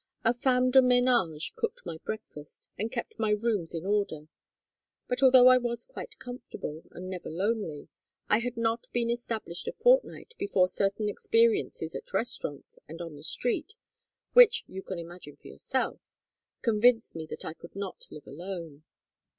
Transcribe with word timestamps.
A 0.23 0.33
femme 0.33 0.71
de 0.71 0.79
ménage 0.81 1.53
cooked 1.55 1.85
my 1.85 1.99
breakfast 2.03 2.69
and 2.75 2.91
kept 2.91 3.19
my 3.19 3.29
rooms 3.29 3.75
in 3.75 3.85
order; 3.85 4.29
but 5.07 5.21
although 5.21 5.47
I 5.47 5.59
was 5.59 5.85
quite 5.85 6.17
comfortable 6.17 6.81
and 6.89 7.07
never 7.07 7.29
lonely, 7.29 7.87
I 8.27 8.39
had 8.39 8.57
not 8.57 8.91
been 8.93 9.11
established 9.11 9.67
a 9.67 9.73
fortnight 9.73 10.33
before 10.39 10.67
certain 10.67 11.07
experiences 11.07 11.93
at 11.93 12.07
the 12.07 12.17
restaurants 12.17 12.79
and 12.87 12.99
on 12.99 13.15
the 13.15 13.21
street, 13.21 13.75
which 14.33 14.63
you 14.65 14.81
can 14.81 14.97
imagine 14.97 15.35
for 15.35 15.47
yourself, 15.49 15.99
convinced 16.63 17.15
me 17.15 17.27
that 17.27 17.45
I 17.45 17.53
could 17.53 17.75
not 17.75 18.07
live 18.09 18.25
alone. 18.25 18.83